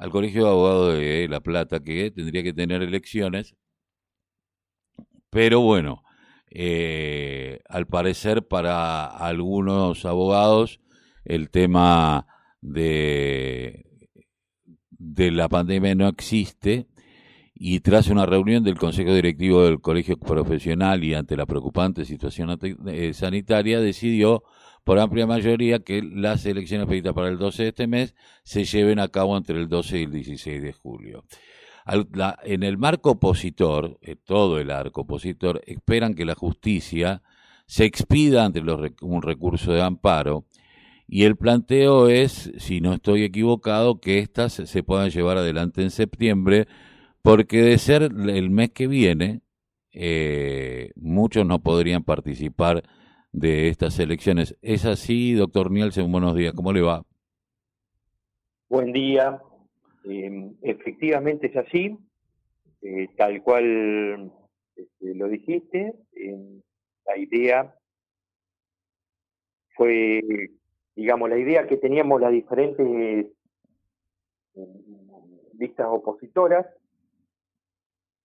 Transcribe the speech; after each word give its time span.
al 0.00 0.10
Colegio 0.10 0.44
de 0.44 0.50
Abogados 0.50 0.94
de 0.94 1.28
La 1.28 1.40
Plata, 1.40 1.78
que 1.80 2.10
tendría 2.10 2.42
que 2.42 2.54
tener 2.54 2.82
elecciones, 2.82 3.54
pero 5.28 5.60
bueno, 5.60 6.02
eh, 6.50 7.60
al 7.68 7.86
parecer 7.86 8.48
para 8.48 9.04
algunos 9.04 10.06
abogados 10.06 10.80
el 11.26 11.50
tema 11.50 12.26
de, 12.62 13.84
de 14.90 15.30
la 15.32 15.50
pandemia 15.50 15.94
no 15.94 16.08
existe. 16.08 16.86
Y 17.54 17.80
tras 17.80 18.08
una 18.08 18.24
reunión 18.24 18.64
del 18.64 18.78
Consejo 18.78 19.12
Directivo 19.12 19.64
del 19.64 19.82
Colegio 19.82 20.16
Profesional 20.16 21.04
y 21.04 21.12
ante 21.12 21.36
la 21.36 21.44
preocupante 21.44 22.06
situación 22.06 22.58
sanitaria, 23.12 23.80
decidió 23.80 24.44
por 24.84 24.98
amplia 24.98 25.26
mayoría 25.26 25.80
que 25.80 26.02
las 26.02 26.46
elecciones 26.46 26.86
previstas 26.86 27.14
para 27.14 27.28
el 27.28 27.38
12 27.38 27.62
de 27.62 27.68
este 27.68 27.86
mes 27.86 28.14
se 28.42 28.64
lleven 28.64 28.98
a 28.98 29.08
cabo 29.08 29.36
entre 29.36 29.58
el 29.58 29.68
12 29.68 30.00
y 30.00 30.02
el 30.04 30.12
16 30.12 30.62
de 30.62 30.72
julio. 30.72 31.24
en 32.44 32.62
el 32.62 32.78
marco 32.78 33.12
opositor, 33.12 33.98
eh, 34.02 34.16
todo 34.16 34.58
el 34.58 34.70
arco 34.70 35.02
opositor, 35.02 35.60
esperan 35.66 36.14
que 36.14 36.24
la 36.24 36.34
justicia 36.34 37.22
se 37.66 37.84
expida 37.84 38.44
ante 38.44 38.60
los, 38.60 38.80
un 39.02 39.22
recurso 39.22 39.72
de 39.72 39.82
amparo 39.82 40.46
y 41.12 41.24
el 41.24 41.36
planteo 41.36 42.08
es, 42.08 42.52
si 42.58 42.80
no 42.80 42.94
estoy 42.94 43.24
equivocado, 43.24 44.00
que 44.00 44.20
éstas 44.20 44.52
se 44.52 44.82
puedan 44.84 45.10
llevar 45.10 45.38
adelante 45.38 45.82
en 45.82 45.90
septiembre 45.90 46.68
porque 47.22 47.62
de 47.62 47.78
ser 47.78 48.02
el 48.02 48.50
mes 48.50 48.70
que 48.70 48.86
viene, 48.86 49.42
eh, 49.92 50.92
muchos 50.94 51.44
no 51.44 51.62
podrían 51.62 52.04
participar 52.04 52.84
de 53.32 53.68
estas 53.68 53.98
elecciones. 53.98 54.56
¿Es 54.62 54.84
así, 54.84 55.34
doctor 55.34 55.70
Nielsen? 55.70 56.10
Buenos 56.10 56.34
días, 56.34 56.52
¿cómo 56.54 56.72
le 56.72 56.82
va? 56.82 57.02
Buen 58.68 58.92
día. 58.92 59.40
Em, 60.04 60.56
efectivamente 60.62 61.48
es 61.48 61.56
así, 61.56 61.96
eh, 62.82 63.08
tal 63.16 63.42
cual 63.42 64.32
este, 64.74 65.14
lo 65.14 65.28
dijiste. 65.28 65.94
Em, 66.12 66.60
la 67.06 67.18
idea 67.18 67.74
fue, 69.76 70.20
digamos, 70.94 71.28
la 71.28 71.38
idea 71.38 71.66
que 71.66 71.76
teníamos 71.76 72.20
las 72.20 72.32
diferentes 72.32 72.86
em, 72.86 73.30
opositoras 75.86 76.66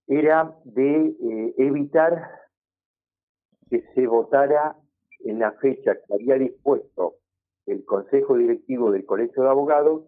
era 0.08 0.56
de 0.64 1.08
eh, 1.08 1.54
evitar 1.58 2.30
que 3.70 3.84
se 3.94 4.08
votara 4.08 4.76
en 5.26 5.40
la 5.40 5.52
fecha 5.54 5.96
que 5.96 6.14
había 6.14 6.36
dispuesto 6.36 7.16
el 7.66 7.84
Consejo 7.84 8.38
Directivo 8.38 8.92
del 8.92 9.06
Colegio 9.06 9.44
de 9.44 9.50
Abogados, 9.50 10.04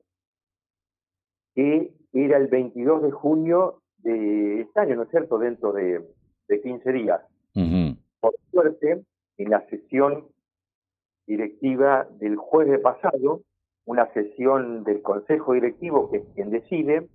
que 1.55 1.91
era 2.13 2.37
el 2.37 2.47
22 2.47 3.01
de 3.01 3.11
junio 3.11 3.81
de 3.97 4.61
este 4.61 4.79
año, 4.79 4.95
¿no 4.95 5.03
es 5.03 5.09
cierto?, 5.09 5.39
dentro 5.39 5.73
de, 5.73 6.05
de 6.47 6.61
15 6.61 6.91
días. 6.91 7.21
Por 8.19 8.35
suerte, 8.51 9.03
en 9.37 9.49
la 9.49 9.67
sesión 9.67 10.27
directiva 11.25 12.07
del 12.19 12.35
jueves 12.35 12.79
pasado, 12.81 13.41
una 13.85 14.11
sesión 14.13 14.83
del 14.83 15.01
Consejo 15.01 15.53
Directivo, 15.53 16.11
que 16.11 16.17
es 16.17 16.23
quien 16.35 16.51
decide, 16.51 17.07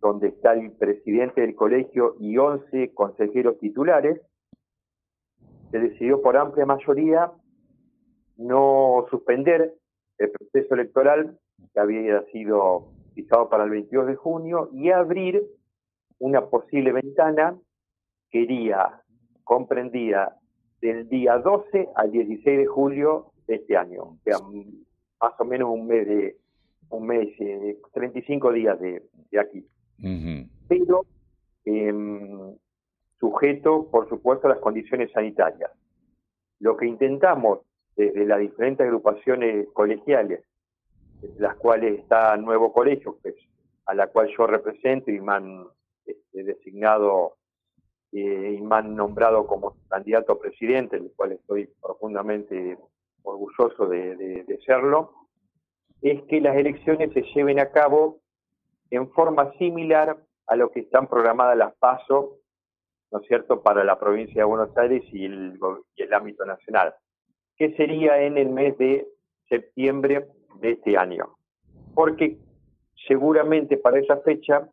donde 0.00 0.28
está 0.28 0.54
el 0.54 0.72
presidente 0.72 1.40
del 1.40 1.54
colegio 1.54 2.16
y 2.18 2.36
11 2.36 2.92
consejeros 2.94 3.58
titulares, 3.58 4.20
se 5.70 5.78
decidió 5.78 6.20
por 6.22 6.36
amplia 6.36 6.66
mayoría 6.66 7.30
no 8.36 9.06
suspender 9.10 9.74
el 10.18 10.30
proceso 10.30 10.74
electoral 10.74 11.38
que 11.72 11.80
había 11.80 12.22
sido 12.32 12.88
fijado 13.14 13.48
para 13.48 13.64
el 13.64 13.70
22 13.70 14.06
de 14.06 14.16
junio 14.16 14.70
y 14.72 14.90
abrir 14.90 15.42
una 16.18 16.46
posible 16.46 16.92
ventana 16.92 17.56
que 18.30 18.40
iría 18.40 19.02
comprendida 19.44 20.36
del 20.80 21.08
día 21.08 21.38
12 21.38 21.88
al 21.96 22.12
16 22.12 22.58
de 22.58 22.66
julio 22.66 23.32
de 23.46 23.56
este 23.56 23.76
año, 23.76 24.02
o 24.02 24.18
sea, 24.24 24.36
más 25.20 25.32
o 25.38 25.44
menos 25.44 25.70
un 25.70 25.86
mes 25.86 26.06
de 26.06 26.36
un 26.90 27.06
mes, 27.06 27.28
35 27.92 28.50
eh, 28.50 28.54
días 28.54 28.80
de 28.80 29.38
aquí. 29.38 29.66
Pero 30.68 31.04
em, 31.64 32.54
sujeto, 33.18 33.88
por 33.90 34.08
supuesto, 34.08 34.46
a 34.46 34.50
las 34.50 34.60
condiciones 34.60 35.10
sanitarias. 35.12 35.70
Lo 36.60 36.76
que 36.76 36.86
intentamos 36.86 37.60
desde 37.96 38.24
las 38.24 38.38
diferentes 38.38 38.84
agrupaciones 38.86 39.68
colegiales, 39.72 40.44
las 41.38 41.56
cuales 41.56 41.98
está 41.98 42.36
Nuevo 42.36 42.72
Colegio, 42.72 43.18
a 43.86 43.94
la 43.94 44.06
cual 44.06 44.28
yo 44.36 44.46
represento 44.46 45.10
y 45.10 45.20
me 45.20 45.32
han 45.32 45.66
este, 46.06 46.44
designado 46.44 47.36
eh, 48.12 48.56
y 48.58 48.62
me 48.62 48.76
han 48.76 48.94
nombrado 48.94 49.46
como 49.46 49.76
candidato 49.88 50.32
a 50.32 50.38
presidente, 50.38 50.98
del 50.98 51.12
cual 51.16 51.32
estoy 51.32 51.68
profundamente 51.80 52.78
orgulloso 53.22 53.86
de 53.86 54.60
serlo, 54.64 55.12
es 56.02 56.22
que 56.22 56.40
las 56.40 56.56
elecciones 56.56 57.12
se 57.12 57.22
lleven 57.34 57.58
a 57.58 57.70
cabo 57.70 58.20
en 58.90 59.10
forma 59.10 59.52
similar 59.58 60.16
a 60.46 60.56
lo 60.56 60.70
que 60.70 60.80
están 60.80 61.08
programadas 61.08 61.56
las 61.56 61.74
PASO, 61.74 62.38
¿no 63.10 63.20
es 63.20 63.26
cierto?, 63.26 63.62
para 63.62 63.84
la 63.84 63.98
provincia 63.98 64.42
de 64.42 64.44
Buenos 64.44 64.76
Aires 64.76 65.02
y 65.12 65.24
el, 65.24 65.58
ámbito 66.12 66.44
nacional, 66.44 66.94
que 67.56 67.74
sería 67.74 68.22
en 68.22 68.38
el 68.38 68.50
mes 68.50 68.76
de 68.78 69.06
septiembre 69.48 70.26
de 70.60 70.72
este 70.72 70.96
año. 70.96 71.36
Porque 71.94 72.38
seguramente 73.06 73.76
para 73.76 73.98
esa 73.98 74.18
fecha 74.18 74.68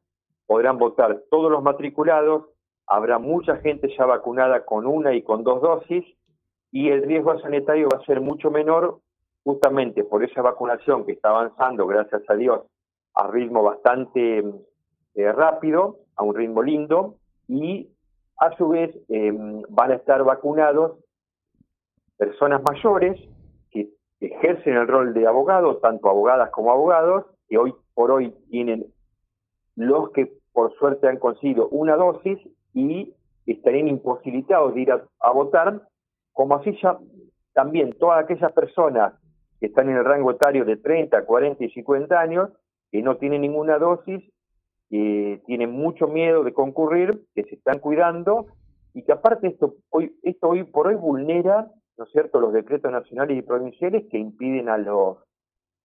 podrán 0.46 0.78
votar 0.78 1.24
todos 1.30 1.52
los 1.52 1.64
matriculados, 1.64 2.50
habrá 2.88 3.18
mucha 3.18 3.58
gente 3.58 3.94
ya 3.98 4.06
vacunada 4.06 4.66
con 4.66 4.86
una 4.86 5.14
y 5.14 5.24
con 5.24 5.44
dos 5.44 5.62
dosis, 5.62 6.06
y 6.72 6.90
el 6.90 7.04
riesgo 7.04 7.40
sanitario 7.40 7.88
va 7.92 8.00
a 8.00 8.06
ser 8.06 8.20
mucho 8.22 8.52
menor 8.52 9.00
justamente 9.44 10.04
por 10.04 10.24
esa 10.24 10.42
vacunación 10.42 11.06
que 11.06 11.14
está 11.14 11.30
avanzando, 11.30 11.88
gracias 11.88 12.22
a 12.28 12.34
Dios, 12.36 12.62
a 13.14 13.28
ritmo 13.28 13.64
bastante 13.64 14.44
eh, 15.14 15.32
rápido, 15.32 16.00
a 16.16 16.24
un 16.24 16.36
ritmo 16.36 16.62
lindo, 16.62 17.16
y 17.48 17.90
a 18.38 18.56
su 18.58 18.70
vez 18.70 18.96
em, 19.10 19.62
van 19.70 19.92
a 19.92 19.96
estar 19.96 20.24
vacunados 20.24 21.00
personas 22.18 22.62
mayores 22.70 23.20
que 23.72 23.90
ejercen 24.20 24.76
el 24.76 24.88
rol 24.88 25.14
de 25.14 25.28
abogados, 25.28 25.82
tanto 25.82 26.10
abogadas 26.10 26.50
como 26.52 26.72
abogados, 26.72 27.26
que 27.48 27.58
hoy 27.58 27.74
por 27.94 28.12
hoy 28.12 28.32
tienen 28.50 28.86
los 29.76 30.12
que 30.12 30.32
por 30.54 30.74
suerte 30.78 31.08
han 31.08 31.18
conseguido 31.18 31.68
una 31.70 31.96
dosis 31.96 32.40
y 32.74 33.14
estarían 33.46 33.88
imposibilitados 33.88 34.74
de 34.74 34.82
ir 34.82 34.92
a, 34.92 35.32
votar, 35.32 35.82
como 36.32 36.56
así 36.56 36.78
ya 36.82 36.98
también 37.54 37.94
todas 38.00 38.24
aquellas 38.24 38.52
personas 38.54 39.14
que 39.60 39.68
están 39.68 39.90
en 39.90 39.98
el 39.98 40.06
rango 40.06 40.32
etario 40.32 40.66
de 40.66 40.78
30, 40.78 41.26
40 41.26 41.64
y 41.64 41.70
50 41.72 42.20
años, 42.20 42.50
que 42.92 43.02
no 43.02 43.18
tienen 43.18 43.42
ninguna 43.42 43.78
dosis, 43.78 44.24
que 44.90 45.42
tienen 45.46 45.72
mucho 45.72 46.08
miedo 46.08 46.44
de 46.44 46.54
concurrir, 46.54 47.26
que 47.34 47.44
se 47.44 47.56
están 47.56 47.80
cuidando 47.80 48.48
y 48.94 49.04
que 49.04 49.12
aparte 49.12 49.48
esto 49.48 49.76
hoy, 49.90 50.18
esto 50.24 50.50
hoy 50.50 50.64
por 50.64 50.88
hoy 50.88 50.96
vulnera, 50.96 51.72
¿no 51.98 52.06
es 52.06 52.12
cierto?, 52.12 52.40
los 52.40 52.54
decretos 52.54 52.92
nacionales 52.92 53.38
y 53.38 53.42
provinciales 53.42 54.06
que 54.10 54.18
impiden 54.18 54.70
a 54.70 54.78
los 54.78 55.18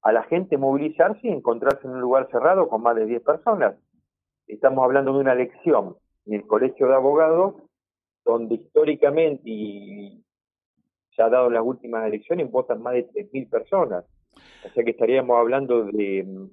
a 0.02 0.12
la 0.12 0.22
gente 0.24 0.56
movilizarse 0.56 1.20
y 1.26 1.30
encontrarse 1.30 1.86
en 1.86 1.92
un 1.92 2.00
lugar 2.00 2.26
cerrado 2.30 2.68
con 2.70 2.82
más 2.82 2.96
de 2.96 3.04
10 3.04 3.22
personas. 3.22 3.76
Estamos 4.46 4.82
hablando 4.82 5.12
de 5.12 5.20
una 5.20 5.34
elección 5.34 5.94
en 6.24 6.34
el 6.34 6.46
Colegio 6.46 6.86
de 6.86 6.94
Abogados, 6.94 7.56
donde 8.24 8.54
históricamente 8.54 9.42
y 9.44 10.24
ya 11.18 11.28
dado 11.28 11.48
en 11.48 11.54
las 11.54 11.62
últimas 11.62 12.06
elecciones 12.06 12.50
votan 12.50 12.82
más 12.82 12.94
de 12.94 13.08
3.000 13.08 13.50
personas. 13.50 14.06
O 14.64 14.68
sea 14.70 14.84
que 14.84 14.92
estaríamos 14.92 15.36
hablando 15.36 15.84
de 15.84 16.48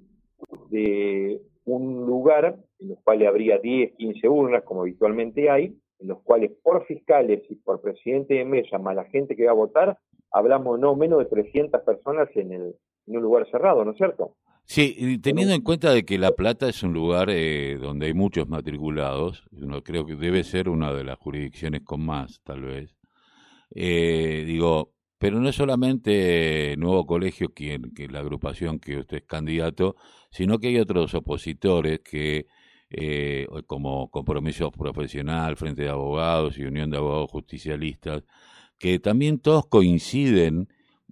de 0.70 1.40
un 1.74 2.06
lugar 2.06 2.56
en 2.78 2.88
los 2.88 2.98
cuales 3.04 3.28
habría 3.28 3.58
10, 3.58 3.96
15 3.96 4.28
urnas, 4.28 4.62
como 4.64 4.82
habitualmente 4.82 5.50
hay, 5.50 5.76
en 5.98 6.08
los 6.08 6.22
cuales 6.22 6.52
por 6.62 6.86
fiscales 6.86 7.42
y 7.48 7.56
por 7.56 7.80
presidente 7.80 8.34
de 8.34 8.44
mesa, 8.44 8.78
más 8.78 8.94
la 8.94 9.04
gente 9.04 9.36
que 9.36 9.46
va 9.46 9.50
a 9.50 9.54
votar, 9.54 9.98
hablamos 10.30 10.78
no 10.78 10.94
menos 10.96 11.18
de 11.18 11.26
300 11.26 11.82
personas 11.82 12.28
en, 12.34 12.52
el, 12.52 12.74
en 13.06 13.16
un 13.16 13.22
lugar 13.22 13.48
cerrado, 13.50 13.84
¿no 13.84 13.92
es 13.92 13.96
cierto? 13.96 14.36
Sí, 14.64 15.18
teniendo 15.22 15.54
en 15.54 15.62
cuenta 15.62 15.92
de 15.92 16.04
que 16.04 16.18
La 16.18 16.32
Plata 16.32 16.68
es 16.68 16.82
un 16.82 16.92
lugar 16.92 17.30
eh, 17.30 17.78
donde 17.80 18.06
hay 18.06 18.12
muchos 18.12 18.48
matriculados, 18.48 19.44
uno 19.50 19.82
creo 19.82 20.04
que 20.04 20.14
debe 20.14 20.44
ser 20.44 20.68
una 20.68 20.92
de 20.92 21.04
las 21.04 21.18
jurisdicciones 21.18 21.82
con 21.84 22.04
más, 22.04 22.42
tal 22.44 22.62
vez. 22.62 22.94
Eh, 23.74 24.44
digo, 24.46 24.92
pero 25.18 25.40
no 25.40 25.48
es 25.48 25.56
solamente 25.56 26.74
Nuevo 26.78 27.06
Colegio 27.06 27.52
quien, 27.52 27.92
que 27.94 28.08
la 28.08 28.20
agrupación 28.20 28.78
que 28.78 28.98
usted 28.98 29.18
es 29.18 29.24
candidato, 29.24 29.96
sino 30.30 30.58
que 30.58 30.68
hay 30.68 30.78
otros 30.78 31.14
opositores 31.14 32.00
que, 32.00 32.46
eh, 32.90 33.46
como 33.66 34.10
Compromiso 34.10 34.70
Profesional, 34.70 35.56
Frente 35.56 35.82
de 35.82 35.90
Abogados 35.90 36.58
y 36.58 36.64
Unión 36.64 36.90
de 36.90 36.98
Abogados 36.98 37.30
Justicialistas, 37.30 38.22
que 38.78 39.00
también 39.00 39.38
todos 39.40 39.66
coinciden 39.66 40.68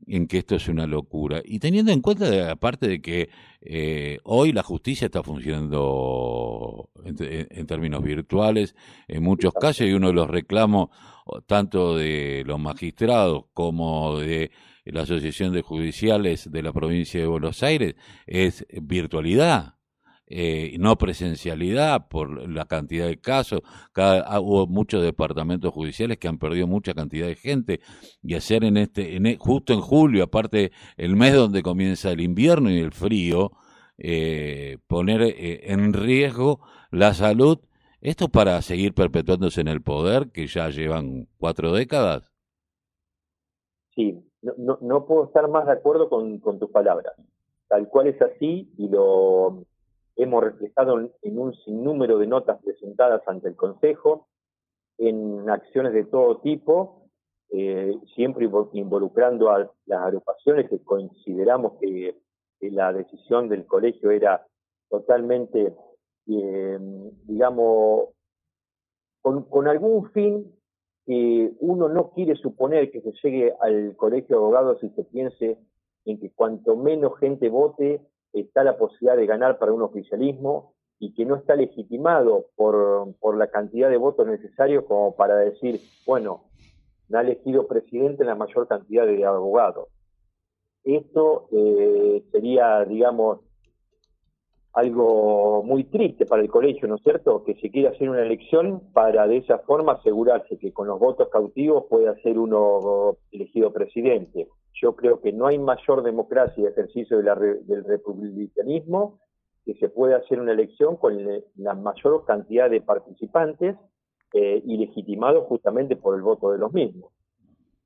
en 0.06 0.26
que 0.26 0.38
esto 0.38 0.56
es 0.56 0.68
una 0.68 0.86
locura. 0.86 1.42
Y 1.44 1.58
teniendo 1.58 1.90
en 1.90 2.00
cuenta, 2.00 2.50
aparte 2.50 2.86
de 2.86 3.00
que 3.00 3.28
eh, 3.60 4.18
hoy 4.24 4.52
la 4.52 4.62
justicia 4.62 5.06
está 5.06 5.22
funcionando 5.22 6.90
en, 7.04 7.66
términos 7.66 8.02
virtuales 8.02 8.76
en 9.08 9.22
muchos 9.22 9.52
casos 9.52 9.86
y 9.86 9.92
uno 9.92 10.08
de 10.08 10.14
los 10.14 10.28
reclamos 10.28 10.90
tanto 11.46 11.96
de 11.96 12.44
los 12.46 12.58
magistrados 12.58 13.44
como 13.52 14.18
de 14.18 14.50
la 14.84 15.02
Asociación 15.02 15.52
de 15.52 15.62
Judiciales 15.62 16.50
de 16.50 16.62
la 16.62 16.72
provincia 16.72 17.20
de 17.20 17.26
Buenos 17.26 17.62
Aires 17.62 17.96
es 18.26 18.66
virtualidad 18.70 19.76
eh, 20.28 20.74
no 20.80 20.98
presencialidad 20.98 22.08
por 22.08 22.50
la 22.50 22.64
cantidad 22.64 23.06
de 23.06 23.20
casos. 23.20 23.60
Cada, 23.92 24.22
ah, 24.22 24.40
hubo 24.40 24.66
muchos 24.66 25.04
departamentos 25.04 25.72
judiciales 25.72 26.18
que 26.18 26.26
han 26.26 26.38
perdido 26.38 26.66
mucha 26.66 26.94
cantidad 26.94 27.28
de 27.28 27.36
gente 27.36 27.80
y 28.22 28.34
hacer 28.34 28.64
en 28.64 28.76
este, 28.76 29.14
en, 29.14 29.26
e, 29.26 29.36
justo 29.38 29.72
en 29.72 29.80
julio, 29.80 30.24
aparte 30.24 30.72
el 30.96 31.14
mes 31.14 31.32
donde 31.32 31.62
comienza 31.62 32.10
el 32.10 32.20
invierno 32.20 32.72
y 32.72 32.78
el 32.78 32.92
frío, 32.92 33.52
eh, 33.98 34.78
poner 34.88 35.22
eh, 35.22 35.72
en 35.72 35.92
riesgo 35.92 36.60
la 36.90 37.14
salud. 37.14 37.60
Esto 38.06 38.28
para 38.28 38.62
seguir 38.62 38.94
perpetuándose 38.94 39.60
en 39.60 39.68
el 39.68 39.82
poder, 39.82 40.30
que 40.32 40.46
ya 40.46 40.68
llevan 40.68 41.26
cuatro 41.38 41.72
décadas. 41.72 42.32
Sí, 43.96 44.22
no, 44.42 44.78
no, 44.80 45.06
puedo 45.06 45.24
estar 45.24 45.48
más 45.48 45.66
de 45.66 45.72
acuerdo 45.72 46.08
con, 46.08 46.38
con 46.38 46.60
tus 46.60 46.70
palabras. 46.70 47.14
Tal 47.66 47.88
cual 47.88 48.06
es 48.06 48.22
así 48.22 48.70
y 48.78 48.88
lo, 48.88 49.64
hemos 50.14 50.44
reflejado 50.44 51.10
en 51.22 51.38
un 51.38 51.52
sinnúmero 51.64 52.18
de 52.18 52.28
notas 52.28 52.62
presentadas 52.62 53.22
ante 53.26 53.48
el 53.48 53.56
Consejo, 53.56 54.28
en 54.98 55.50
acciones 55.50 55.92
de 55.92 56.04
todo 56.04 56.38
tipo, 56.38 57.08
eh, 57.50 57.92
siempre 58.14 58.48
involucrando 58.72 59.50
a 59.50 59.70
las 59.84 60.00
agrupaciones 60.00 60.68
que 60.70 60.82
consideramos 60.82 61.74
que, 61.80 62.16
la 62.58 62.92
decisión 62.92 63.48
del 63.48 63.66
colegio 63.66 64.10
era 64.10 64.44
totalmente, 64.88 65.74
eh, 66.26 66.78
digamos, 67.24 68.08
con, 69.22 69.44
con, 69.44 69.68
algún 69.68 70.10
fin 70.10 70.52
que 71.04 71.52
uno 71.60 71.88
no 71.88 72.10
quiere 72.10 72.34
suponer 72.36 72.90
que 72.90 73.00
se 73.00 73.12
llegue 73.22 73.54
al 73.60 73.96
colegio 73.96 74.36
de 74.36 74.42
abogados 74.42 74.82
y 74.82 74.90
se 74.90 75.04
piense 75.04 75.58
en 76.04 76.18
que 76.18 76.30
cuanto 76.30 76.76
menos 76.76 77.18
gente 77.18 77.48
vote, 77.48 78.00
está 78.32 78.64
la 78.64 78.76
posibilidad 78.76 79.16
de 79.16 79.26
ganar 79.26 79.58
para 79.58 79.72
un 79.72 79.82
oficialismo 79.82 80.74
y 80.98 81.12
que 81.14 81.24
no 81.24 81.36
está 81.36 81.54
legitimado 81.56 82.46
por, 82.56 83.14
por 83.20 83.36
la 83.36 83.48
cantidad 83.48 83.90
de 83.90 83.96
votos 83.96 84.26
necesarios 84.26 84.84
como 84.84 85.14
para 85.14 85.36
decir, 85.36 85.80
bueno, 86.06 86.44
me 87.08 87.18
ha 87.18 87.20
elegido 87.20 87.66
presidente 87.66 88.24
la 88.24 88.34
mayor 88.34 88.66
cantidad 88.66 89.06
de 89.06 89.24
abogados. 89.24 89.88
Esto 90.84 91.48
eh, 91.52 92.24
sería, 92.30 92.84
digamos, 92.84 93.40
algo 94.76 95.62
muy 95.62 95.84
triste 95.84 96.26
para 96.26 96.42
el 96.42 96.50
colegio, 96.50 96.86
¿no 96.86 96.96
es 96.96 97.02
cierto? 97.02 97.42
Que 97.44 97.54
se 97.54 97.70
quiera 97.70 97.90
hacer 97.90 98.10
una 98.10 98.20
elección 98.20 98.82
para 98.92 99.26
de 99.26 99.38
esa 99.38 99.58
forma 99.60 99.92
asegurarse 99.92 100.58
que 100.58 100.70
con 100.70 100.86
los 100.86 101.00
votos 101.00 101.30
cautivos 101.30 101.84
pueda 101.88 102.14
ser 102.20 102.38
uno 102.38 103.16
elegido 103.32 103.72
presidente. 103.72 104.48
Yo 104.74 104.94
creo 104.94 105.22
que 105.22 105.32
no 105.32 105.46
hay 105.46 105.58
mayor 105.58 106.02
democracia 106.02 106.62
y 106.62 106.66
ejercicio 106.66 107.16
del 107.22 107.84
republicanismo 107.84 109.18
que 109.64 109.74
se 109.76 109.88
pueda 109.88 110.18
hacer 110.18 110.40
una 110.40 110.52
elección 110.52 110.96
con 110.96 111.16
la 111.56 111.74
mayor 111.74 112.26
cantidad 112.26 112.68
de 112.68 112.82
participantes 112.82 113.76
eh, 114.34 114.62
y 114.62 114.76
legitimado 114.76 115.44
justamente 115.44 115.96
por 115.96 116.16
el 116.16 116.22
voto 116.22 116.52
de 116.52 116.58
los 116.58 116.74
mismos. 116.74 117.10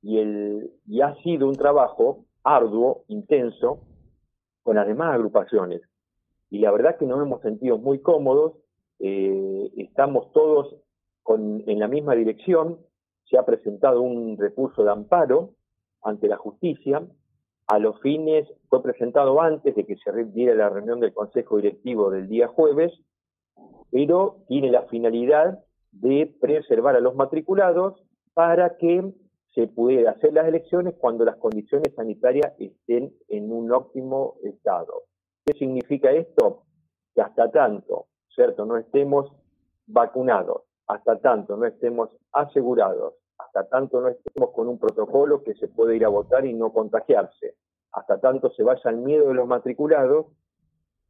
Y, 0.01 0.19
el, 0.19 0.71
y 0.85 0.99
ha 0.99 1.15
sido 1.23 1.47
un 1.47 1.55
trabajo 1.55 2.25
arduo, 2.43 3.05
intenso, 3.07 3.79
con 4.61 4.75
las 4.75 4.85
demás 4.85 5.15
agrupaciones. 5.15 5.81
Y 6.51 6.59
la 6.59 6.71
verdad 6.71 6.97
que 6.97 7.07
nos 7.07 7.19
hemos 7.21 7.41
sentido 7.41 7.77
muy 7.77 7.99
cómodos, 7.99 8.53
eh, 8.99 9.71
estamos 9.77 10.31
todos 10.33 10.75
en 11.27 11.79
la 11.79 11.87
misma 11.87 12.13
dirección, 12.13 12.77
se 13.23 13.37
ha 13.37 13.45
presentado 13.45 14.01
un 14.01 14.37
recurso 14.37 14.83
de 14.83 14.91
amparo 14.91 15.51
ante 16.03 16.27
la 16.27 16.35
justicia. 16.35 17.01
A 17.67 17.79
los 17.79 17.99
fines, 18.01 18.47
fue 18.67 18.83
presentado 18.83 19.41
antes 19.41 19.73
de 19.75 19.85
que 19.85 19.95
se 19.95 20.11
diera 20.25 20.53
la 20.53 20.69
reunión 20.69 20.99
del 20.99 21.13
Consejo 21.13 21.55
Directivo 21.55 22.09
del 22.09 22.27
día 22.27 22.49
jueves, 22.49 22.91
pero 23.89 24.43
tiene 24.49 24.71
la 24.71 24.83
finalidad 24.83 25.63
de 25.93 26.35
preservar 26.41 26.97
a 26.97 26.99
los 26.99 27.15
matriculados 27.15 28.03
para 28.33 28.75
que 28.75 29.13
se 29.55 29.67
pueda 29.67 30.11
hacer 30.11 30.33
las 30.33 30.47
elecciones 30.47 30.95
cuando 30.97 31.23
las 31.23 31.37
condiciones 31.37 31.93
sanitarias 31.95 32.53
estén 32.59 33.13
en 33.29 33.53
un 33.53 33.71
óptimo 33.71 34.35
estado. 34.43 35.03
¿Qué 35.51 35.57
significa 35.59 36.11
esto? 36.11 36.63
Que 37.13 37.21
hasta 37.21 37.51
tanto, 37.51 38.05
¿cierto? 38.33 38.65
No 38.65 38.77
estemos 38.77 39.29
vacunados, 39.85 40.61
hasta 40.87 41.19
tanto 41.19 41.57
no 41.57 41.65
estemos 41.65 42.09
asegurados 42.31 43.15
hasta 43.37 43.67
tanto 43.67 43.99
no 43.99 44.07
estemos 44.07 44.51
con 44.51 44.67
un 44.67 44.77
protocolo 44.77 45.43
que 45.43 45.55
se 45.55 45.67
puede 45.67 45.95
ir 45.95 46.05
a 46.05 46.09
votar 46.09 46.45
y 46.45 46.53
no 46.53 46.71
contagiarse, 46.71 47.55
hasta 47.91 48.19
tanto 48.19 48.51
se 48.51 48.63
vaya 48.63 48.89
el 48.89 48.97
miedo 48.97 49.27
de 49.27 49.33
los 49.33 49.47
matriculados, 49.47 50.27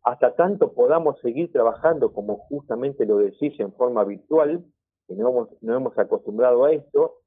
hasta 0.04 0.34
tanto 0.36 0.74
podamos 0.74 1.20
seguir 1.20 1.52
trabajando 1.52 2.14
como 2.14 2.38
justamente 2.38 3.06
lo 3.06 3.18
decís 3.18 3.60
en 3.60 3.74
forma 3.74 4.04
virtual, 4.06 4.64
que 5.08 5.16
no 5.16 5.30
hemos, 5.30 5.50
no 5.62 5.76
hemos 5.76 5.98
acostumbrado 5.98 6.64
a 6.64 6.72
esto 6.72 7.18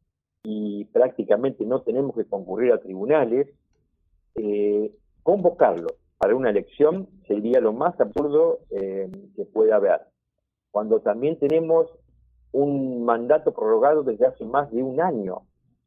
y 0.42 0.86
prácticamente 0.86 1.64
no 1.64 1.82
tenemos 1.82 2.16
que 2.16 2.24
concurrir 2.24 2.72
a 2.72 2.80
tribunales, 2.80 3.48
eh, 4.36 4.92
convocarlo 5.22 5.88
para 6.24 6.36
una 6.36 6.48
elección 6.48 7.06
sería 7.28 7.60
lo 7.60 7.74
más 7.74 8.00
absurdo 8.00 8.60
eh, 8.70 9.12
que 9.36 9.44
pueda 9.44 9.76
haber. 9.76 10.00
Cuando 10.70 11.00
también 11.00 11.38
tenemos 11.38 11.86
un 12.50 13.04
mandato 13.04 13.52
prorrogado 13.52 14.02
desde 14.02 14.28
hace 14.28 14.46
más 14.46 14.72
de 14.72 14.82
un 14.82 15.02
año. 15.02 15.42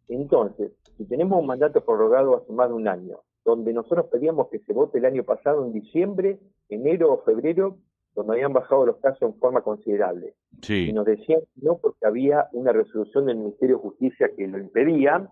Entonces, 0.08 0.74
si 0.96 1.06
tenemos 1.06 1.40
un 1.40 1.48
mandato 1.48 1.84
prorrogado 1.84 2.38
hace 2.38 2.54
más 2.54 2.70
de 2.70 2.76
un 2.76 2.88
año, 2.88 3.22
donde 3.44 3.74
nosotros 3.74 4.06
pedíamos 4.12 4.50
que 4.50 4.60
se 4.60 4.74
vote 4.74 5.00
el 5.00 5.06
año 5.06 5.24
pasado 5.24 5.66
en 5.66 5.74
diciembre, 5.74 6.38
enero 6.70 7.14
o 7.14 7.24
febrero, 7.24 7.78
donde 8.14 8.34
habían 8.34 8.54
bajado 8.54 8.86
los 8.86 8.98
casos 8.98 9.24
en 9.24 9.40
forma 9.40 9.62
considerable. 9.62 10.36
Y 10.70 10.94
nos 10.94 11.08
decían 11.08 11.42
no 11.56 11.80
porque 11.80 12.06
había 12.06 12.48
una 12.52 12.74
resolución 12.74 13.26
del 13.26 13.38
Ministerio 13.38 13.78
de 13.78 13.82
Justicia 13.82 14.30
que 14.38 14.48
lo 14.48 14.60
impedía. 14.60 15.32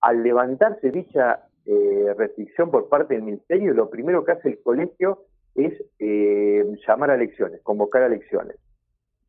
Al 0.00 0.22
levantarse 0.22 0.90
dicha 0.90 1.49
eh, 1.66 2.14
restricción 2.16 2.70
por 2.70 2.88
parte 2.88 3.14
del 3.14 3.22
Ministerio, 3.22 3.74
lo 3.74 3.90
primero 3.90 4.24
que 4.24 4.32
hace 4.32 4.48
el 4.48 4.62
colegio 4.62 5.24
es 5.54 5.72
eh, 5.98 6.64
llamar 6.86 7.10
a 7.10 7.14
elecciones, 7.14 7.60
convocar 7.62 8.02
a 8.02 8.06
elecciones 8.06 8.56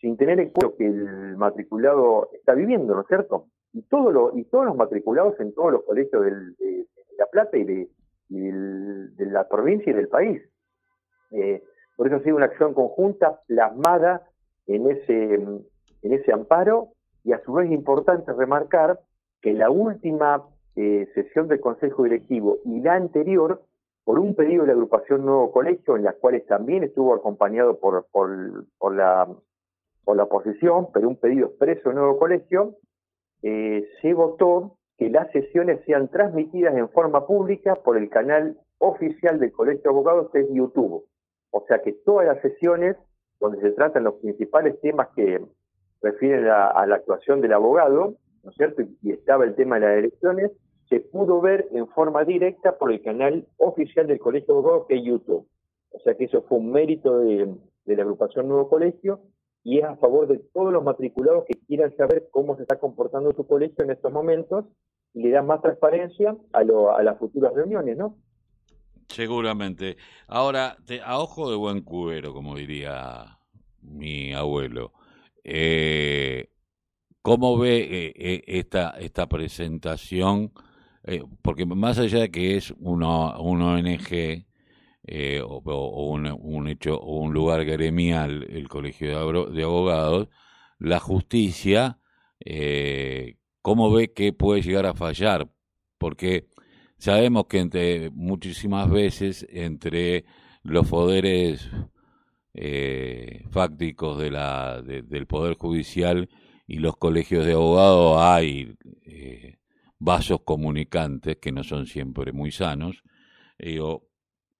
sin 0.02 0.18
tener 0.18 0.40
en 0.40 0.50
cuenta 0.50 0.76
que 0.78 0.86
el 0.88 1.38
matriculado 1.38 2.30
está 2.34 2.56
viviendo, 2.56 2.96
¿no 2.96 3.02
es 3.02 3.08
cierto? 3.08 3.46
Y, 3.72 3.84
todo 3.84 4.12
lo, 4.12 4.38
y 4.38 4.44
todos 4.46 4.66
los 4.66 4.76
matriculados 4.76 5.40
en 5.40 5.54
todos 5.54 5.72
los 5.72 5.84
colegios 5.84 6.26
de, 6.26 6.86
La 7.18 7.28
Plata 7.28 7.56
y, 7.58 7.64
de, 7.64 7.88
la 9.18 9.48
provincia 9.48 9.92
y 9.92 9.96
del 9.96 10.08
país. 10.08 10.42
Eh, 11.32 11.64
por 11.96 12.08
eso 12.08 12.16
ha 12.18 12.24
sido 12.24 12.36
una 12.36 12.48
acción 12.48 12.74
conjunta 12.74 13.40
plasmada 13.48 14.28
en 14.66 14.90
ese, 14.90 15.36
en 15.36 16.14
ese 16.14 16.34
amparo 16.34 16.90
y 17.24 17.34
a 17.34 17.44
su 17.44 17.54
vez 17.54 17.72
importante 17.72 18.34
remarcar 18.34 19.00
que 19.42 19.54
la 19.54 19.70
última 19.70 20.44
eh, 20.75 21.08
sesión 21.13 21.48
del 21.48 21.60
Consejo 21.60 22.04
Directivo 22.04 22.58
y 22.66 22.82
la 22.82 22.96
anterior, 22.96 23.62
por 24.04 24.20
un 24.20 24.36
pedido 24.36 24.63
de 24.63 24.68
la 24.68 24.74
agrupación 24.74 25.25
Nuevo 25.25 25.51
Colegio, 25.51 25.96
en 25.96 26.04
las 26.04 26.16
cuales 26.16 26.46
también 26.46 26.84
estuvo 26.84 27.13
acompañado 27.13 27.80
por, 27.80 28.08
por, 28.12 28.66
por 28.78 28.96
la 28.96 29.28
o 30.06 30.16
la 30.16 30.24
oposición, 30.24 30.88
pero 30.94 31.08
un 31.08 31.18
pedido 31.18 31.48
expreso 31.48 31.90
de 31.90 31.96
nuevo 31.96 32.18
colegio, 32.18 32.75
eh, 33.44 33.88
se 34.01 34.13
votó 34.13 34.78
que 34.98 35.10
las 35.10 35.32
sesiones 35.32 35.84
sean 35.86 36.10
transmitidas 36.10 36.75
en 36.75 36.90
forma 36.90 37.25
pública 37.25 37.75
por 37.75 37.98
el 37.98 38.10
canal 38.10 38.58
oficial 38.78 39.40
del 39.40 39.51
Colegio 39.51 39.82
de 39.84 39.90
Abogados, 39.90 40.30
que 40.32 40.42
es 40.42 40.48
YouTube. 40.51 41.06
O 41.51 41.66
sea 41.68 41.82
que 41.82 41.94
todas 42.06 42.28
las 42.28 42.42
sesiones 42.42 42.96
donde 43.40 43.60
se 43.62 43.72
tratan 43.72 44.04
los 44.04 44.16
principales 44.16 44.80
temas 44.82 45.10
que 45.16 45.42
refieren 46.01 46.48
a, 46.48 46.86
la 46.86 46.96
actuación 46.96 47.42
del 47.42 47.54
abogado, 47.54 48.16
¿no 48.44 48.52
es 48.52 48.58
cierto? 48.58 48.84
Y, 49.02 49.12
estaba 49.12 49.46
el 49.46 49.56
tema 49.56 49.80
de 49.80 49.86
las 49.88 49.98
elecciones, 49.98 50.52
se 50.90 51.00
pudo 51.00 51.40
ver 51.42 51.68
en 51.72 51.88
forma 51.88 52.24
directa 52.26 52.78
por 52.78 52.92
el 52.92 53.02
canal 53.02 53.48
oficial 53.58 54.08
del 54.08 54.20
Colegio 54.20 54.54
de 54.54 54.60
Abogados, 54.60 54.88
que 54.88 54.96
es 54.96 55.04
YouTube. 55.04 55.48
O 55.92 56.00
sea 56.00 56.16
que 56.16 56.26
eso 56.26 56.44
fue 56.44 56.58
un 56.58 56.72
mérito 56.72 57.20
de, 57.20 57.56
la 57.86 58.04
agrupación 58.04 58.48
Nuevo 58.48 58.70
Colegio 58.70 59.22
y 59.64 59.80
es 59.80 59.86
a 59.86 59.96
favor 59.98 60.28
de 60.28 60.40
todos 60.54 60.72
los 60.72 60.84
matriculados 60.84 61.46
que 61.46 61.60
quieran 61.68 61.96
saber 61.96 62.28
cómo 62.32 62.56
se 62.56 62.64
está 62.64 62.80
comportando 62.80 63.32
su 63.34 63.46
colegio 63.46 63.84
en 63.84 63.92
estos 63.92 64.12
momentos 64.12 64.66
y 65.14 65.24
le 65.24 65.32
da 65.32 65.42
más 65.42 65.62
transparencia 65.62 66.36
a, 66.54 66.64
lo, 66.64 66.96
a 66.96 67.04
las 67.04 67.20
futuras 67.20 67.54
reuniones, 67.54 67.98
¿no? 67.98 68.16
Seguramente. 69.08 69.98
Ahora, 70.28 70.78
a 71.04 71.20
ojo 71.20 71.52
de 71.52 71.58
buen 71.58 71.82
cubero, 71.82 72.34
como 72.34 72.56
diría 72.56 73.38
mi 73.82 74.34
abuelo, 74.34 74.94
eh, 75.44 76.50
¿cómo 77.22 77.58
ve 77.58 77.80
eh, 77.80 78.13
eh, 78.16 78.44
esta, 78.48 78.92
esta 79.00 79.28
presentación 79.28 80.51
eh, 81.04 81.24
porque 81.42 81.66
más 81.66 81.98
allá 81.98 82.20
de 82.20 82.32
que 82.32 82.58
es 82.58 82.72
una, 82.80 83.40
un 83.40 83.62
ONG 83.62 84.46
eh, 85.04 85.42
o, 85.44 85.62
un, 86.12 86.68
hecho 86.68 86.96
o 86.98 87.18
un 87.22 87.34
lugar 87.34 87.66
gremial, 87.66 88.44
el 88.50 88.68
Colegio 88.70 89.10
de, 89.51 89.63
Abogados, 89.63 90.30
la 90.80 91.00
justicia, 91.00 92.00
eh, 92.40 93.38
¿cómo 93.62 93.92
ve 93.92 94.13
que 94.13 94.34
puede 94.34 94.62
llegar 94.62 94.86
a 94.86 94.94
fallar? 94.94 95.50
Porque 95.98 96.48
sabemos 96.98 97.46
que 97.48 97.60
entre 97.60 98.12
muchísimas 98.12 98.90
veces 98.90 99.46
entre 99.50 100.25
los 100.63 100.88
poderes 100.88 101.70
fácticos 103.50 104.20
de 104.20 104.30
la, 104.30 104.82
del 104.82 105.25
Poder 105.25 105.56
Judicial 105.58 106.30
y 106.68 106.80
los 106.80 106.98
colegios 106.98 107.46
de 107.46 107.53
abogados 107.53 108.18
hay 108.22 108.75
eh, 109.06 109.58
vasos 110.00 110.41
comunicantes 110.44 111.38
que 111.38 111.51
no 111.51 111.63
son 111.63 111.86
siempre 111.86 112.32
muy 112.32 112.51
sanos. 112.51 113.03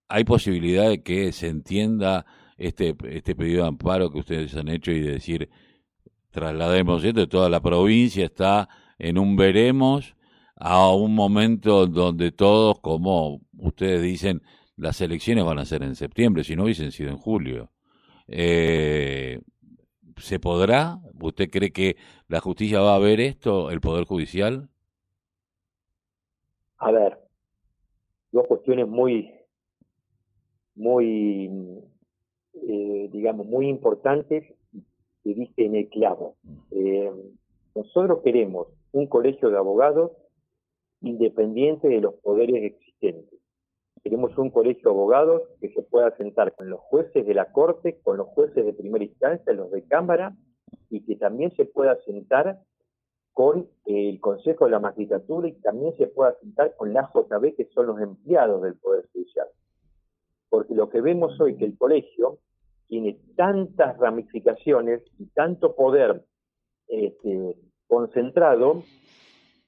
hay 0.08 0.24
posibilidad 0.24 0.90
de 0.90 1.02
que 1.04 1.32
se 1.32 1.48
entienda 1.48 2.26
este, 2.58 2.96
este 3.10 3.36
pedido 3.36 3.64
de 3.64 3.70
amparo 3.70 4.12
que 4.12 4.20
ustedes 4.20 4.56
han 4.56 4.68
hecho 4.68 4.92
y 4.92 5.00
de 5.00 5.14
decir, 5.14 5.50
traslademos 6.30 7.04
esto, 7.04 7.28
toda 7.28 7.50
la 7.50 7.62
provincia 7.62 8.26
está 8.26 8.70
en 9.00 9.18
un 9.18 9.36
veremos 9.36 10.16
a 10.56 10.94
un 10.94 11.16
momento 11.16 11.88
donde 11.88 12.32
todos, 12.32 12.80
como 12.82 13.42
ustedes 13.58 14.04
dicen, 14.04 14.44
las 14.76 15.02
elecciones 15.02 15.44
van 15.44 15.58
a 15.58 15.66
ser 15.66 15.82
en 15.82 15.96
septiembre, 15.96 16.44
si 16.44 16.56
no 16.56 16.66
hubiesen 16.66 16.92
sido 16.92 17.10
en 17.10 17.18
julio. 17.18 17.72
Eh, 18.28 19.40
¿Se 20.22 20.40
podrá? 20.40 21.00
¿Usted 21.20 21.50
cree 21.50 21.72
que 21.72 21.98
la 22.28 22.40
justicia 22.40 22.80
va 22.80 22.96
a 22.96 23.00
ver 23.00 23.20
esto, 23.20 23.72
el 23.72 23.82
Poder 23.82 24.06
Judicial? 24.06 24.70
A 26.78 26.92
ver, 26.92 27.20
dos 28.32 28.48
cuestiones 28.48 28.88
muy, 28.88 29.32
muy, 30.76 31.50
eh, 32.54 33.10
digamos, 33.12 33.46
muy 33.46 33.68
importantes 33.68 34.54
que 35.24 35.34
dice 35.34 35.66
en 35.66 35.76
el 35.76 35.90
clavo. 35.90 36.36
Eh, 36.72 37.12
nosotros 37.76 38.22
queremos 38.24 38.68
un 38.92 39.08
colegio 39.08 39.50
de 39.50 39.58
abogados 39.58 40.12
independiente 41.02 41.88
de 41.88 42.02
los 42.02 42.16
poderes 42.16 42.64
existentes. 42.64 43.31
Queremos 44.04 44.36
un 44.38 44.50
colegio 44.50 44.90
de 44.90 44.96
abogados 44.96 45.44
que 45.60 45.70
se 45.74 45.84
pueda 45.84 46.16
sentar 46.18 46.56
con 46.56 46.70
los 46.70 46.80
jueces 46.80 47.26
de 47.26 47.34
la 47.34 47.52
Corte, 47.52 48.00
con 48.02 48.18
los 48.18 48.28
jueces 48.30 48.66
de 48.66 48.74
primera 48.74 49.04
instancia, 49.04 49.54
los 49.54 49.72
de 49.72 49.84
Cámara, 49.86 50.36
y 50.90 51.02
que 51.06 51.16
también 51.16 51.56
se 51.56 51.66
pueda 51.66 51.98
sentar 52.04 52.60
con 53.34 53.70
el 53.86 54.20
Consejo 54.20 54.66
de 54.66 54.72
la 54.72 54.80
Magistratura 54.80 55.48
y 55.48 55.54
también 55.54 55.96
se 55.98 56.08
pueda 56.08 56.36
sentar 56.40 56.76
con 56.76 56.94
la 56.94 57.10
JB, 57.14 57.56
que 57.56 57.70
son 57.74 57.88
los 57.88 58.02
empleados 58.02 58.62
del 58.64 58.76
Poder 58.76 59.08
Judicial. 59.14 59.48
Porque 60.50 60.76
lo 60.76 60.90
que 60.90 61.02
vemos 61.02 61.40
hoy 61.40 61.56
que 61.56 61.66
el 61.66 61.78
colegio 61.78 62.40
tiene 62.88 63.20
tantas 63.38 63.98
ramificaciones 63.98 65.02
y 65.18 65.28
tanto 65.28 65.76
poder 65.76 66.26
este, 66.88 67.56
concentrado 67.88 68.84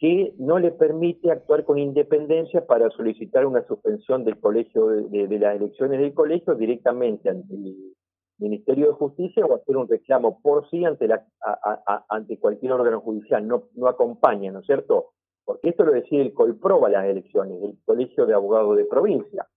que 0.04 0.34
no 0.38 0.60
le 0.60 0.72
permite 0.72 1.32
actuar 1.32 1.64
con 1.64 1.80
independencia 1.80 2.68
para 2.68 2.90
solicitar 2.90 3.46
una 3.46 3.66
suspensión 3.66 4.26
del 4.26 4.38
colegio 4.38 4.88
de, 4.88 5.40
las 5.40 5.56
elecciones 5.56 5.98
del 5.98 6.14
colegio 6.14 6.56
directamente 6.56 7.30
ante 7.30 7.54
el 7.54 7.96
Ministerio 8.38 8.88
de 8.88 8.94
Justicia 8.96 9.46
o 9.46 9.56
hacer 9.56 9.78
un 9.78 9.88
reclamo 9.88 10.42
por 10.42 10.70
sí 10.70 10.84
ante 10.84 11.08
la 11.08 11.26
ante 12.10 12.38
cualquier 12.38 12.74
órgano 12.74 13.00
judicial, 13.00 13.48
no, 13.48 13.70
no 13.76 13.88
acompaña, 13.88 14.52
¿no 14.52 14.60
es 14.60 14.66
cierto? 14.66 15.12
Porque 15.46 15.70
esto 15.70 15.86
lo 15.86 15.94
decide 15.94 16.24
el 16.24 16.34
Colproba 16.34 16.90
las 16.90 17.06
elecciones, 17.06 17.64
el 17.64 17.78
Colegio 17.86 18.26
de 18.26 18.34
Abogados 18.34 18.76
de 18.76 18.84
Provincia. 18.84 19.48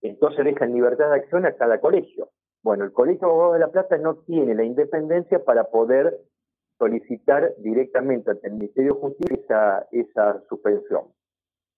Entonces 0.00 0.44
deja 0.44 0.64
en 0.64 0.74
libertad 0.74 1.10
de 1.10 1.16
acción 1.16 1.44
a 1.44 1.56
cada 1.56 1.80
colegio. 1.80 2.28
Bueno, 2.62 2.84
el 2.84 2.92
Colegio 2.92 3.26
de 3.26 3.32
Abogados 3.32 3.54
de 3.54 3.58
La 3.58 3.72
Plata 3.72 3.98
no 3.98 4.14
tiene 4.18 4.54
la 4.54 4.62
independencia 4.62 5.44
para 5.44 5.64
poder 5.64 6.20
solicitar 6.82 7.54
directamente 7.58 8.32
ante 8.32 8.48
el 8.48 8.54
Ministerio 8.54 8.94
de 8.94 9.00
Justicia 9.00 9.86
esa, 9.92 10.42
suspensión. 10.48 11.02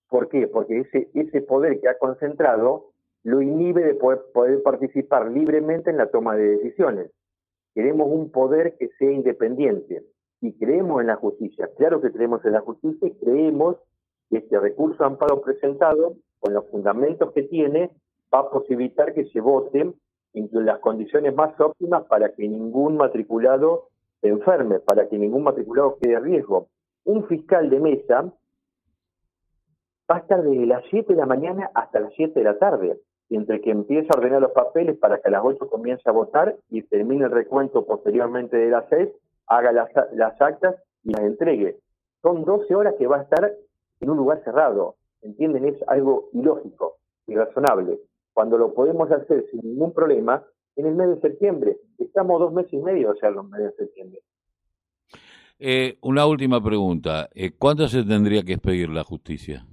¿Por 0.08 0.30
qué? 0.30 0.46
Porque 0.48 0.80
ese, 0.80 1.10
ese 1.12 1.42
poder 1.42 1.78
que 1.78 1.88
ha 1.88 1.98
concentrado 1.98 2.86
lo 3.22 3.42
inhibe 3.42 3.84
de 3.84 3.94
poder, 3.94 4.22
poder 4.32 4.62
participar 4.62 5.30
libremente 5.30 5.90
en 5.90 5.98
la 5.98 6.10
toma 6.10 6.36
de 6.36 6.56
decisiones. 6.56 7.10
Queremos 7.74 8.08
un 8.10 8.30
poder 8.30 8.76
que 8.78 8.88
sea 8.98 9.10
independiente 9.10 10.04
y 10.40 10.54
creemos 10.54 11.02
en 11.02 11.08
la 11.08 11.16
justicia. 11.16 11.68
Claro 11.76 12.00
que 12.00 12.10
creemos 12.10 12.42
en 12.46 12.52
la 12.52 12.60
justicia 12.60 13.06
y 13.06 13.14
creemos 13.14 13.76
que 14.30 14.38
este 14.38 14.58
recurso 14.58 15.04
amparo 15.04 15.42
presentado, 15.42 16.14
con 16.40 16.54
los 16.54 16.66
fundamentos 16.70 17.30
que 17.32 17.42
tiene, 17.42 17.90
va 18.32 18.40
a 18.40 18.50
posibilitar 18.50 19.12
que 19.12 19.26
se 19.26 19.40
vote 19.40 19.92
en 20.32 20.48
las 20.52 20.78
condiciones 20.78 21.34
más 21.34 21.58
óptimas 21.60 22.04
para 22.04 22.32
que 22.34 22.48
ningún 22.48 22.96
matriculado 22.96 23.88
enferme, 24.28 24.80
para 24.80 25.08
que 25.08 25.18
ningún 25.18 25.42
matriculado 25.42 25.96
quede 26.00 26.16
a 26.16 26.20
riesgo. 26.20 26.68
Un 27.04 27.26
fiscal 27.26 27.70
de 27.70 27.80
mesa 27.80 28.32
va 30.10 30.16
a 30.16 30.18
estar 30.18 30.42
desde 30.42 30.66
las 30.66 30.82
7 30.90 31.12
de 31.12 31.18
la 31.18 31.26
mañana 31.26 31.70
hasta 31.74 32.00
las 32.00 32.12
7 32.14 32.38
de 32.38 32.44
la 32.44 32.58
tarde, 32.58 32.98
entre 33.30 33.60
que 33.60 33.70
empieza 33.70 34.08
a 34.12 34.18
ordenar 34.18 34.42
los 34.42 34.52
papeles 34.52 34.98
para 34.98 35.18
que 35.18 35.28
a 35.28 35.32
las 35.32 35.42
8 35.44 35.68
comience 35.68 36.02
a 36.08 36.12
votar 36.12 36.56
y 36.70 36.82
termine 36.82 37.24
el 37.24 37.30
recuento 37.30 37.84
posteriormente 37.86 38.56
de 38.56 38.70
las 38.70 38.84
6, 38.90 39.08
haga 39.46 39.72
las, 39.72 39.90
las 40.12 40.40
actas 40.40 40.76
y 41.02 41.12
las 41.12 41.22
entregue. 41.22 41.78
Son 42.22 42.44
12 42.44 42.74
horas 42.74 42.94
que 42.98 43.06
va 43.06 43.18
a 43.18 43.22
estar 43.22 43.52
en 44.00 44.10
un 44.10 44.16
lugar 44.16 44.42
cerrado. 44.44 44.96
¿Entienden? 45.22 45.64
Es 45.64 45.76
algo 45.88 46.28
ilógico, 46.32 46.96
irrazonable. 47.26 47.98
Cuando 48.34 48.58
lo 48.58 48.74
podemos 48.74 49.10
hacer 49.10 49.46
sin 49.50 49.60
ningún 49.62 49.92
problema, 49.92 50.44
en 50.76 50.86
el 50.86 50.94
mes 50.94 51.08
de 51.08 51.20
septiembre. 51.20 51.76
Estamos 51.98 52.40
dos 52.40 52.52
meses 52.52 52.72
y 52.72 52.78
medio 52.78 53.10
hacerlo 53.10 53.40
en 53.40 53.46
el 53.46 53.52
mes 53.52 53.60
de 53.70 53.84
septiembre. 53.84 54.20
Eh, 55.58 55.98
una 56.02 56.26
última 56.26 56.62
pregunta. 56.62 57.28
Eh, 57.34 57.52
¿Cuándo 57.56 57.86
se 57.88 58.04
tendría 58.04 58.42
que 58.42 58.54
expedir 58.54 58.88
la 58.88 59.04
justicia? 59.04 59.66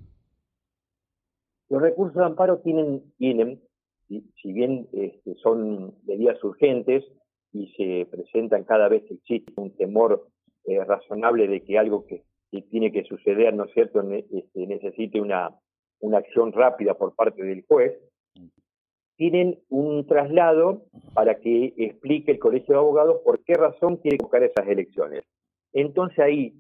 Los 1.70 1.82
recursos 1.82 2.18
de 2.18 2.26
amparo 2.26 2.60
tienen, 2.60 3.14
tienen 3.18 3.62
si, 4.08 4.54
bien 4.54 4.88
este, 4.92 5.36
son 5.36 5.96
medidas 6.06 6.44
urgentes 6.44 7.04
y 7.54 7.68
se 7.78 8.08
presentan 8.12 8.64
cada 8.66 8.90
vez 8.90 9.04
que 9.08 9.16
existe 9.16 9.54
un 9.56 9.76
temor 9.76 10.28
eh, 10.66 10.84
razonable 10.84 11.48
de 11.48 11.62
que 11.64 11.78
algo 11.78 12.06
que, 12.06 12.24
tiene 12.70 12.92
que 12.92 13.06
suceder, 13.06 13.54
¿no 13.54 13.64
es 13.64 13.74
cierto?, 13.74 14.02
este, 14.12 14.68
necesite 14.68 15.22
una, 15.22 15.56
una 16.02 16.18
acción 16.18 16.52
rápida 16.52 16.96
por 16.96 17.16
parte 17.16 17.42
del 17.44 17.64
juez, 17.66 17.98
tienen 19.16 19.60
un 19.70 20.06
traslado 20.06 20.84
para 21.14 21.36
que 21.36 21.74
explique 21.78 22.32
el 22.32 22.40
Colegio 22.40 22.74
de 22.74 22.80
Abogados 22.80 23.22
por 23.24 23.44
qué 23.44 23.54
razón 23.54 23.98
quiere 23.98 24.18
convocar 24.18 24.44
esas 24.44 24.68
elecciones. 24.68 25.24
Entonces 25.74 26.20
ahí, 26.20 26.54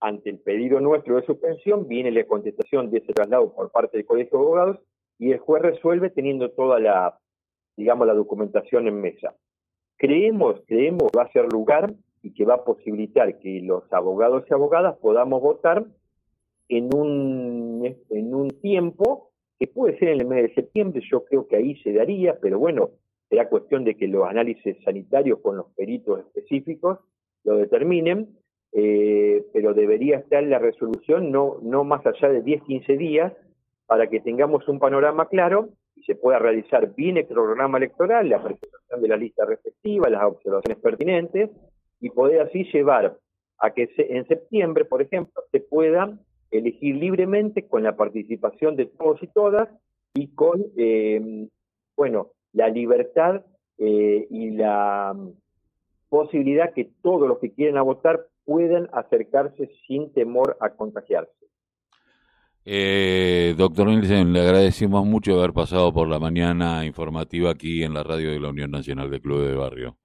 ante 0.00 0.30
el 0.30 0.38
pedido 0.40 0.80
nuestro 0.80 1.16
de 1.16 1.26
suspensión, 1.26 1.86
viene 1.86 2.10
la 2.10 2.24
contestación 2.24 2.90
de 2.90 2.98
ese 2.98 3.12
traslado 3.12 3.54
por 3.54 3.70
parte 3.70 3.96
del 3.96 4.06
Colegio 4.06 4.38
de 4.38 4.44
Abogados 4.44 4.78
y 5.18 5.30
el 5.32 5.38
juez 5.38 5.62
resuelve 5.62 6.10
teniendo 6.10 6.50
toda 6.50 6.80
la, 6.80 7.18
digamos, 7.76 8.06
la 8.06 8.14
documentación 8.14 8.88
en 8.88 9.00
mesa. 9.00 9.34
Creemos, 9.96 10.60
creemos 10.66 11.10
que 11.12 11.18
va 11.18 11.24
a 11.24 11.32
ser 11.32 11.52
lugar 11.52 11.94
y 12.22 12.34
que 12.34 12.44
va 12.44 12.54
a 12.54 12.64
posibilitar 12.64 13.38
que 13.38 13.60
los 13.60 13.84
abogados 13.92 14.44
y 14.50 14.54
abogadas 14.54 14.96
podamos 14.98 15.40
votar 15.40 15.84
en 16.68 16.94
un, 16.94 17.96
en 18.10 18.34
un 18.34 18.50
tiempo 18.60 19.30
que 19.58 19.66
puede 19.68 19.96
ser 19.98 20.08
en 20.08 20.20
el 20.22 20.26
mes 20.26 20.42
de 20.42 20.54
septiembre, 20.54 21.02
yo 21.08 21.24
creo 21.24 21.46
que 21.46 21.56
ahí 21.56 21.76
se 21.82 21.92
daría, 21.92 22.38
pero 22.40 22.58
bueno, 22.58 22.90
será 23.32 23.48
cuestión 23.48 23.82
de 23.84 23.94
que 23.94 24.08
los 24.08 24.28
análisis 24.28 24.76
sanitarios 24.84 25.40
con 25.40 25.56
los 25.56 25.70
peritos 25.74 26.20
específicos 26.20 26.98
lo 27.44 27.56
determinen, 27.56 28.28
eh, 28.74 29.46
pero 29.54 29.72
debería 29.72 30.18
estar 30.18 30.42
la 30.42 30.58
resolución 30.58 31.32
no, 31.32 31.56
no 31.62 31.82
más 31.82 32.04
allá 32.04 32.28
de 32.28 32.42
10, 32.42 32.62
15 32.64 32.96
días 32.98 33.32
para 33.86 34.10
que 34.10 34.20
tengamos 34.20 34.68
un 34.68 34.78
panorama 34.78 35.30
claro 35.30 35.70
y 35.96 36.02
se 36.02 36.14
pueda 36.14 36.40
realizar 36.40 36.94
bien 36.94 37.16
el 37.16 37.24
programa 37.24 37.78
electoral, 37.78 38.28
la 38.28 38.42
presentación 38.42 39.00
de 39.00 39.08
la 39.08 39.16
lista 39.16 39.46
respectiva, 39.46 40.10
las 40.10 40.24
observaciones 40.24 40.82
pertinentes 40.82 41.48
y 42.00 42.10
poder 42.10 42.42
así 42.42 42.64
llevar 42.64 43.16
a 43.60 43.70
que 43.70 43.88
en 43.96 44.28
septiembre, 44.28 44.84
por 44.84 45.00
ejemplo, 45.00 45.42
se 45.50 45.60
pueda 45.60 46.18
elegir 46.50 46.96
libremente 46.96 47.66
con 47.66 47.82
la 47.82 47.96
participación 47.96 48.76
de 48.76 48.84
todos 48.84 49.22
y 49.22 49.28
todas 49.28 49.70
y 50.12 50.34
con, 50.34 50.66
eh, 50.76 51.48
bueno, 51.96 52.32
la 52.52 52.68
libertad 52.68 53.44
eh, 53.78 54.26
y 54.30 54.50
la 54.50 55.16
posibilidad 56.08 56.72
que 56.74 56.90
todos 57.02 57.28
los 57.28 57.38
que 57.38 57.52
quieren 57.52 57.82
votar 57.82 58.26
puedan 58.44 58.88
acercarse 58.92 59.70
sin 59.86 60.12
temor 60.12 60.56
a 60.60 60.70
contagiarse. 60.70 61.32
Eh, 62.64 63.54
doctor 63.56 63.88
Nielsen, 63.88 64.32
le 64.32 64.40
agradecemos 64.40 65.04
mucho 65.04 65.38
haber 65.38 65.52
pasado 65.52 65.92
por 65.92 66.06
la 66.06 66.20
mañana 66.20 66.84
informativa 66.86 67.50
aquí 67.50 67.82
en 67.82 67.94
la 67.94 68.04
radio 68.04 68.30
de 68.30 68.38
la 68.38 68.50
Unión 68.50 68.70
Nacional 68.70 69.10
de 69.10 69.20
Clubes 69.20 69.48
de 69.48 69.56
Barrio. 69.56 69.96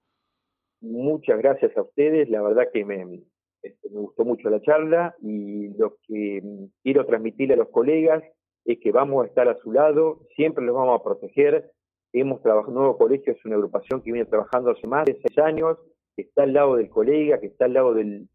Muchas 0.82 1.38
gracias 1.38 1.76
a 1.78 1.82
ustedes, 1.84 2.30
la 2.30 2.42
verdad 2.42 2.70
que 2.74 2.84
me, 2.84 3.22
este, 3.62 3.90
me 3.90 4.00
gustó 4.00 4.26
mucho 4.26 4.50
la 4.50 4.62
charla 4.62 5.16
y 5.22 5.70
lo 5.78 5.98
que 6.08 6.42
mm, 6.42 6.66
quiero 6.84 7.06
transmitirle 7.06 7.56
a 7.56 7.58
los 7.58 7.70
colegas 7.70 8.24
es 8.66 8.80
que 8.80 8.92
vamos 8.92 9.24
a 9.24 9.28
estar 9.28 9.48
a 9.48 9.58
su 9.60 9.72
lado, 9.72 10.22
siempre 10.36 10.66
los 10.66 10.76
vamos 10.76 11.00
a 11.00 11.04
proteger. 11.04 11.72
Hemos 12.20 12.42
trabajado, 12.42 12.74
Nuevo 12.74 12.98
Colegio 12.98 13.34
es 13.34 13.46
una 13.46 13.56
agrupación 13.56 14.02
que 14.02 14.12
viene 14.12 14.28
trabajando 14.28 14.72
hace 14.72 14.88
más 14.88 15.06
de 15.06 15.20
seis 15.22 15.38
años, 15.38 15.78
que 16.16 16.24
está 16.24 16.44
al 16.44 16.54
lado 16.54 16.76
del 16.76 16.90
colega, 16.90 17.40
que 17.40 17.48
está 17.48 17.66
al 17.66 17.74
lado 17.74 17.94
del, 17.94 18.28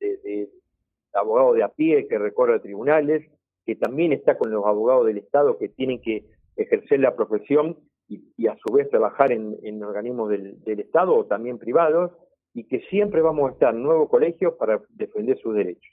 abogado 1.13 1.53
de 1.53 1.65
a 1.65 1.69
pie 1.69 2.07
que 2.07 2.19
recorre 2.19 2.61
tribunales, 2.61 3.29
que 3.67 3.77
también 3.77 4.13
está 4.13 4.39
con 4.39 4.51
los 4.51 4.65
abogados 4.65 5.07
del 5.07 5.19
Estado 5.19 5.59
que 5.59 5.69
tienen 5.69 6.01
que 6.01 6.25
ejercer 6.57 7.01
la 7.01 7.17
profesión 7.17 7.77
y, 8.09 8.47
a 8.47 8.57
su 8.65 8.73
vez 8.73 8.89
trabajar 8.91 9.33
en, 9.33 9.83
organismos 9.83 10.31
del, 10.31 10.81
Estado 10.81 11.15
o 11.15 11.25
también 11.27 11.59
privados, 11.59 12.13
y 12.55 12.65
que 12.65 12.81
siempre 12.91 13.21
vamos 13.23 13.51
a 13.51 13.53
estar 13.55 13.75
en 13.75 13.83
nuevos 13.83 14.09
colegios 14.11 14.55
para 14.55 14.81
defender 14.91 15.39
sus 15.41 15.55
derechos. 15.55 15.91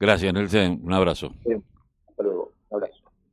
Gracias, 0.00 0.32
Nelson. 0.32 0.80
Un 0.82 0.92
abrazo. 0.92 1.30
Hasta 2.08 2.22
luego. 2.22 2.52
Un 2.70 2.76
abrazo. 2.76 3.05